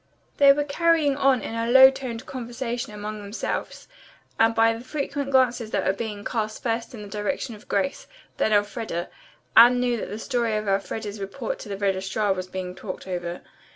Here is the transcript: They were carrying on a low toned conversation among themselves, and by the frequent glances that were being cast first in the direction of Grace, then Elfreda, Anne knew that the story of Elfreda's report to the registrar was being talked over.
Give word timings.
They 0.37 0.51
were 0.51 0.63
carrying 0.63 1.15
on 1.15 1.43
a 1.43 1.69
low 1.69 1.91
toned 1.91 2.25
conversation 2.25 2.91
among 2.91 3.21
themselves, 3.21 3.87
and 4.39 4.55
by 4.55 4.73
the 4.73 4.83
frequent 4.83 5.29
glances 5.29 5.69
that 5.69 5.85
were 5.85 5.93
being 5.93 6.23
cast 6.25 6.63
first 6.63 6.95
in 6.95 7.03
the 7.03 7.07
direction 7.07 7.53
of 7.53 7.67
Grace, 7.67 8.07
then 8.37 8.51
Elfreda, 8.51 9.09
Anne 9.55 9.79
knew 9.79 9.97
that 9.97 10.09
the 10.09 10.17
story 10.17 10.57
of 10.57 10.67
Elfreda's 10.67 11.19
report 11.21 11.59
to 11.59 11.69
the 11.69 11.77
registrar 11.77 12.33
was 12.33 12.47
being 12.47 12.73
talked 12.73 13.05
over. 13.05 13.41